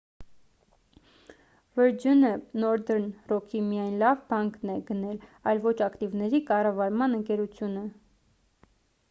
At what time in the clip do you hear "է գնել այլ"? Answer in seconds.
4.77-5.63